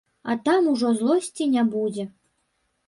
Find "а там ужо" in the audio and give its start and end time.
0.33-0.89